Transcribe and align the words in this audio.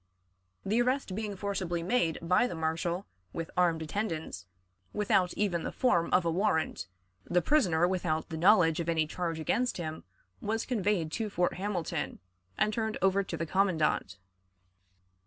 The 0.65 0.81
arrest 0.81 1.13
being 1.13 1.35
forcibly 1.35 1.83
made 1.83 2.17
by 2.23 2.47
the 2.47 2.55
marshal 2.55 3.05
with 3.33 3.51
armed 3.55 3.83
attendants 3.83 4.47
without 4.93 5.31
even 5.35 5.61
the 5.61 5.71
form 5.71 6.09
of 6.11 6.25
a 6.25 6.31
warrant, 6.31 6.87
the 7.23 7.39
prisoner 7.39 7.87
without 7.87 8.29
the 8.29 8.35
knowledge 8.37 8.79
of 8.79 8.89
any 8.89 9.05
charge 9.05 9.39
against 9.39 9.77
him 9.77 10.03
was 10.41 10.65
conveyed 10.65 11.11
to 11.11 11.29
Fort 11.29 11.53
Hamilton 11.53 12.17
and 12.57 12.73
turned 12.73 12.97
over 13.03 13.21
to 13.23 13.37
the 13.37 13.45
commandant. 13.45 14.17